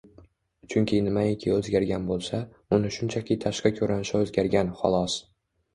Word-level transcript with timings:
Chunki 0.73 1.01
nimaiki 1.07 1.53
o‘zgargan 1.57 2.09
bo‘lsa, 2.13 2.41
uni 2.79 2.93
shunchaki 2.97 3.41
tashqi 3.47 3.75
ko‘rinishi 3.79 4.21
o‘zgargan, 4.25 4.79
xolos. 4.83 5.23